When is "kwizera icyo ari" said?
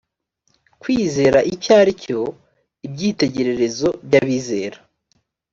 0.81-1.93